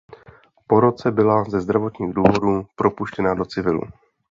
[0.67, 3.81] Po roce byla ze zdravotních důvodů propuštěna do civilu.